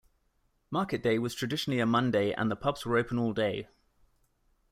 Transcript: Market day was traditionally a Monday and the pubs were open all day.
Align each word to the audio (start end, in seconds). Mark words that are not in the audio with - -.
Market 0.71 1.03
day 1.03 1.19
was 1.19 1.35
traditionally 1.35 1.79
a 1.79 1.85
Monday 1.85 2.33
and 2.33 2.49
the 2.49 2.55
pubs 2.55 2.87
were 2.87 2.97
open 2.97 3.19
all 3.19 3.33
day. 3.33 3.67